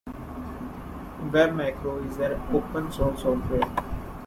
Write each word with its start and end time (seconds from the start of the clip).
WebMacro 1.29 1.93
is 2.09 2.17
open 2.51 2.91
source 2.91 3.21
software. 3.21 3.61